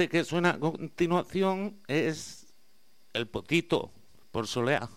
que 0.10 0.24
suena 0.24 0.52
a 0.52 0.60
continuación 0.60 1.80
es 1.88 2.48
El 3.14 3.28
Potito 3.28 3.92
por 4.32 4.48
Solea. 4.48 4.90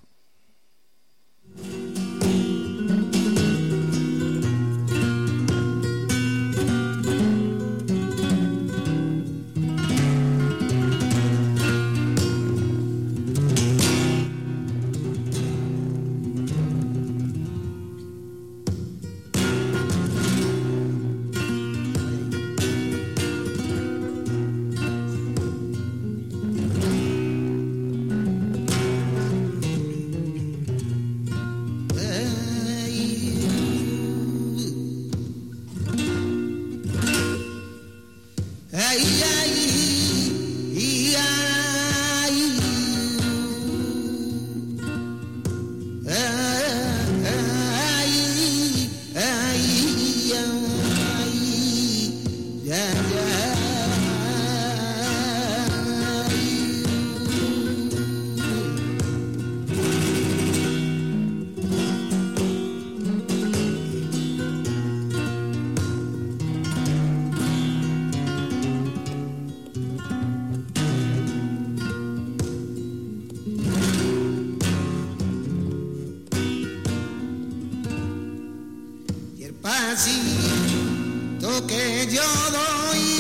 pasito 79.91 81.67
que 81.67 82.07
yo 82.07 82.23
doy 82.53 83.20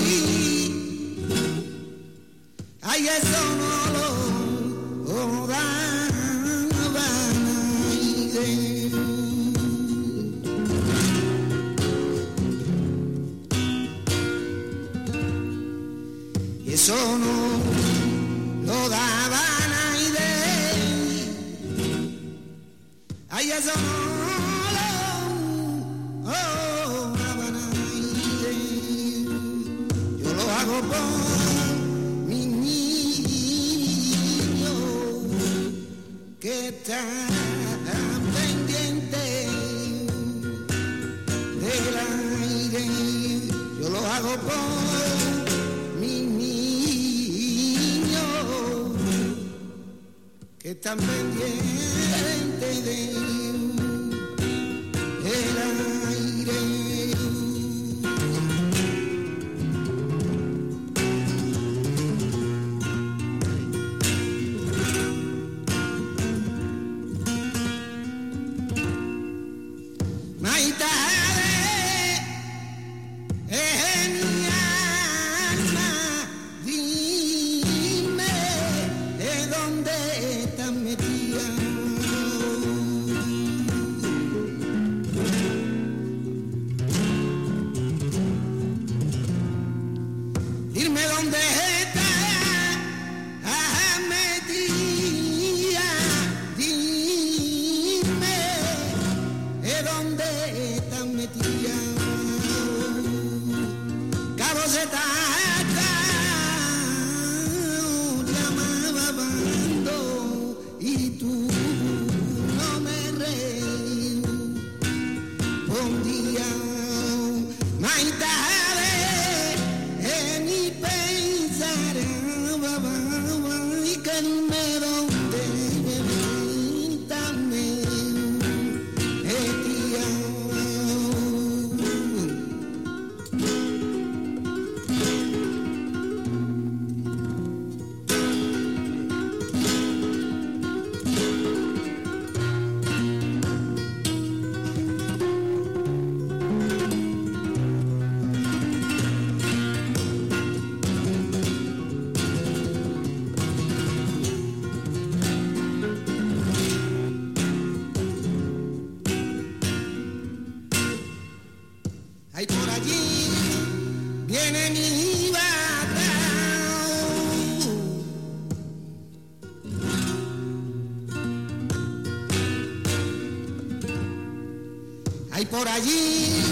por 175.60 175.68
allí 175.68 176.42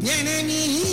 viene 0.00 0.42
mi 0.42 0.85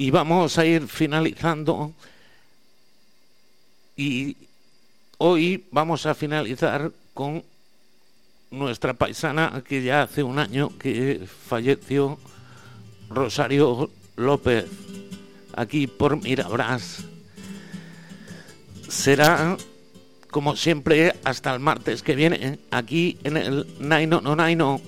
Y 0.00 0.12
vamos 0.12 0.56
a 0.58 0.64
ir 0.64 0.86
finalizando. 0.86 1.92
Y 3.96 4.36
hoy 5.18 5.64
vamos 5.72 6.06
a 6.06 6.14
finalizar 6.14 6.92
con 7.12 7.42
nuestra 8.52 8.94
paisana 8.94 9.64
que 9.66 9.82
ya 9.82 10.02
hace 10.02 10.22
un 10.22 10.38
año 10.38 10.70
que 10.78 11.26
falleció, 11.26 12.16
Rosario 13.10 13.90
López, 14.14 14.66
aquí 15.56 15.88
por 15.88 16.22
Mirabras. 16.22 16.98
Será, 18.88 19.56
como 20.30 20.54
siempre, 20.54 21.12
hasta 21.24 21.52
el 21.52 21.58
martes 21.58 22.04
que 22.04 22.14
viene, 22.14 22.60
aquí 22.70 23.18
en 23.24 23.36
el 23.36 23.66
Naino 23.80 24.20
No 24.20 24.36
Naino. 24.36 24.80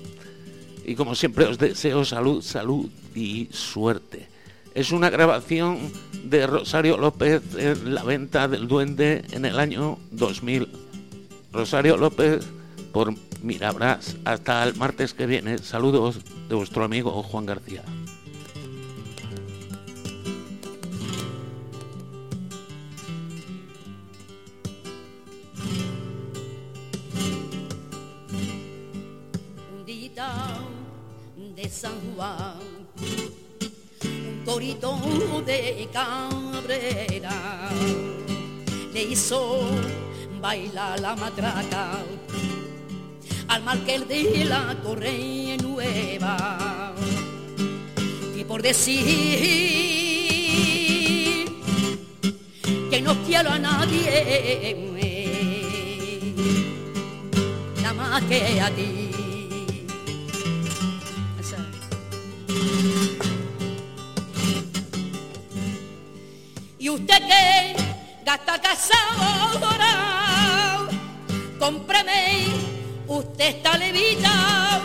Y 0.85 0.95
como 0.95 1.15
siempre 1.15 1.47
os 1.47 1.57
deseo 1.57 2.05
salud, 2.05 2.41
salud 2.41 2.89
y 3.13 3.49
suerte. 3.51 4.30
Es 4.73 4.91
una 4.91 5.09
grabación 5.09 5.91
de 6.23 6.47
Rosario 6.47 6.97
López 6.97 7.41
en 7.57 7.93
la 7.93 8.03
venta 8.03 8.47
del 8.47 8.67
duende 8.67 9.23
en 9.31 9.43
el 9.43 9.59
año 9.59 9.97
2000. 10.11 10.69
Rosario 11.51 11.97
López 11.97 12.45
por 12.93 13.13
Mirabras. 13.41 14.15
Hasta 14.23 14.63
el 14.63 14.75
martes 14.75 15.13
que 15.13 15.25
viene. 15.25 15.57
Saludos 15.57 16.19
de 16.47 16.55
vuestro 16.55 16.85
amigo 16.85 17.11
Juan 17.23 17.45
García. 17.45 17.83
Cabrera 35.91 37.69
le 38.93 39.03
hizo 39.03 39.69
bailar 40.41 40.99
la 40.99 41.15
matraca 41.15 41.99
al 43.47 43.63
marqués 43.63 44.07
de 44.07 44.45
la 44.45 44.75
torre 44.81 45.57
nueva. 45.61 46.93
Y 48.35 48.43
por 48.43 48.61
decir 48.61 49.39
que 52.89 53.01
no 53.01 53.15
quiero 53.23 53.51
a 53.51 53.59
nadie 53.59 54.75
nada 57.81 57.93
más 57.93 58.23
que 58.23 58.61
a 58.61 58.69
ti 58.71 59.00
usted 66.93 67.27
que 67.27 67.75
gasta 68.25 68.59
casado 68.61 69.71
cómpreme, 71.61 72.47
usted 73.07 73.49
está 73.55 73.77
levita, 73.77 74.81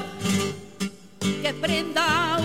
que 1.42 1.54
prenda, 1.54 2.36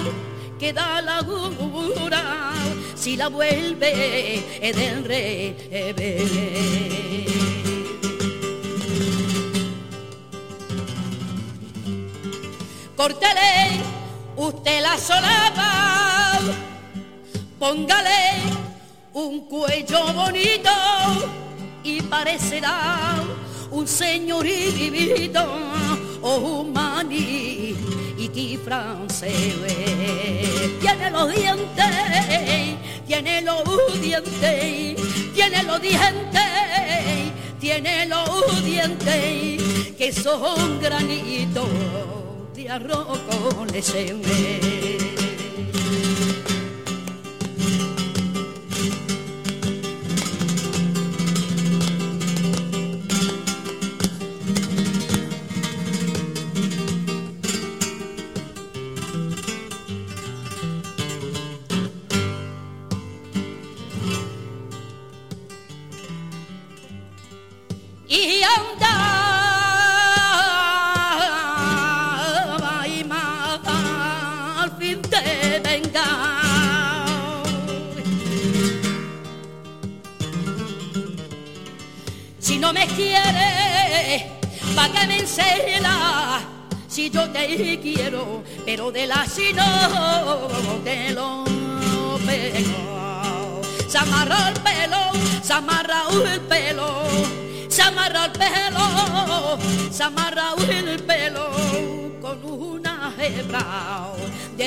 que 0.57 0.71
da 0.71 1.01
la 1.01 1.21
gura, 1.21 2.53
si 2.95 3.17
la 3.17 3.27
vuelve 3.27 4.41
del 4.61 5.03
revés. 5.03 6.31
Córtele, 12.95 13.81
usted 14.37 14.81
la 14.81 14.97
solapa, 14.97 16.39
póngale 17.59 18.50
un 19.21 19.41
cuello 19.41 20.13
bonito 20.13 20.71
y 21.83 22.01
parecerá 22.01 23.23
un 23.69 23.87
señorito 23.87 25.45
o 26.21 26.35
un 26.37 26.73
maní 26.73 27.75
y 28.17 28.57
francés. 28.57 29.33
Tiene 30.79 31.11
los 31.11 31.35
dientes, 31.35 32.77
tiene 33.05 33.41
los 33.41 34.01
dientes, 34.01 34.95
tiene 35.33 35.63
los 35.63 35.81
dientes, 35.81 36.41
tiene 37.59 38.05
los 38.07 38.63
dientes 38.63 39.93
que 39.97 40.11
son 40.11 40.79
granitos 40.79 41.69
de 42.55 42.69
arroz 42.69 43.19
con 43.29 43.67
leche. 43.67 44.15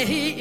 De 0.07 0.34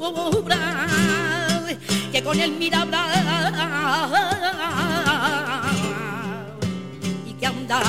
obras 0.00 1.76
que 2.12 2.22
con 2.22 2.38
él 2.38 2.52
mira 2.52 2.86
y 7.26 7.32
que 7.32 7.46
anda 7.46 7.82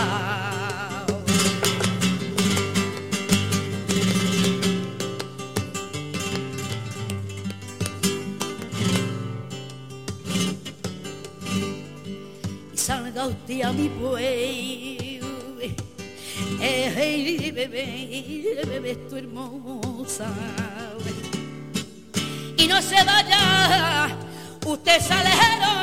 salga 12.74 13.28
usted 13.28 13.62
a 13.62 13.72
mi 13.72 13.89
pueblo. 13.89 14.24
Eh, 16.66 17.51
bebé, 17.54 18.66
bebé, 18.66 18.95
tu 19.10 19.16
hermosa 19.18 20.28
y 22.64 22.68
no 22.68 22.82
se 22.82 23.03
vaya, 23.03 24.07
usted 24.66 25.01
salero. 25.01 25.74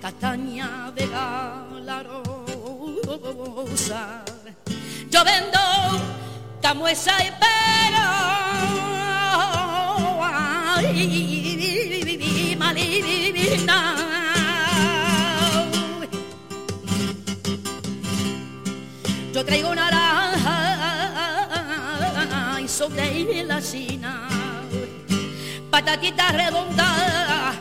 Castaña 0.00 0.90
de 0.94 1.06
la 1.08 2.02
rosa, 2.02 4.24
yo 5.10 5.22
vendo 5.24 5.58
camuesa 6.62 7.12
y 7.22 7.30
pero. 7.42 8.04
Ay, 10.74 12.56
malivina. 12.58 13.78
Yo 19.34 19.44
traigo 19.44 19.70
una 19.70 19.91
la 23.24 23.60
china. 23.62 24.28
Patatita 25.70 26.32
redonda 26.32 27.54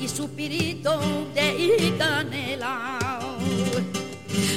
y 0.00 0.08
suspirito 0.08 1.26
de 1.34 1.94
canela. 1.98 2.98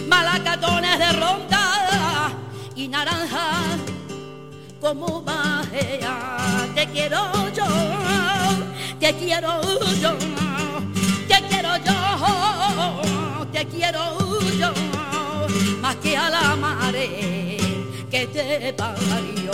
Malacatones 0.07 0.99
de 0.99 1.11
ronda 1.13 2.31
y 2.75 2.87
naranja 2.87 3.77
como 4.79 5.21
bajea. 5.21 6.67
Te 6.75 6.87
quiero 6.87 7.49
yo 7.53 7.65
te 8.99 9.13
quiero 9.15 9.61
yo 9.99 10.15
te 11.27 11.41
quiero 11.49 11.77
yo 11.77 13.01
te 13.51 13.65
quiero 13.65 14.39
yo 14.59 14.71
más 15.81 15.95
que 15.97 16.15
a 16.15 16.29
la 16.29 16.55
madre 16.55 17.60
que 18.11 18.27
te 18.27 18.73
parió. 18.73 19.51